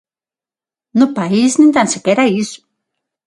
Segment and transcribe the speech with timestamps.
[0.99, 2.59] No país, nin tan sequera iso.